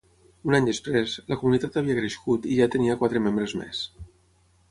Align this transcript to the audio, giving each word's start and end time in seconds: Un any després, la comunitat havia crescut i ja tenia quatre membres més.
Un 0.51 0.55
any 0.59 0.69
després, 0.69 1.13
la 1.33 1.37
comunitat 1.41 1.77
havia 1.81 1.97
crescut 1.99 2.49
i 2.53 2.57
ja 2.63 2.69
tenia 2.77 2.97
quatre 3.03 3.23
membres 3.29 3.57
més. 3.63 3.83